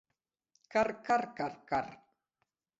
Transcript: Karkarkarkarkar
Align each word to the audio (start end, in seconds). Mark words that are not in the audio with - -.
Karkarkarkarkar 0.71 1.87